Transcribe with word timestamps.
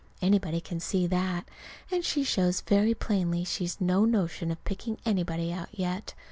Anybody 0.19 0.59
can 0.61 0.79
see 0.79 1.05
that. 1.05 1.47
And 1.91 2.03
she 2.03 2.23
shows 2.23 2.61
very 2.61 2.95
plainly 2.95 3.43
she's 3.43 3.79
no 3.79 4.03
notion 4.03 4.49
of 4.49 4.65
picking 4.65 4.97
anybody 5.05 5.53
out 5.53 5.69
yet. 5.71 6.15